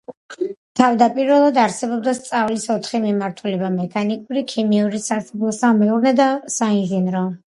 [0.79, 7.23] თავდაპირველად არსებობდა სწავლის ოთხი მიმართულება: მექანიკური, ქიმიური, სასოფლო-სამეურნეო და საინჟინრო.